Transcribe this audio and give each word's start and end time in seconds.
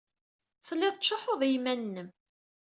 Telliḍ 0.67 0.93
tettcuḥḥuḍ 0.95 1.41
i 1.43 1.49
yiman-nnem. 1.49 2.09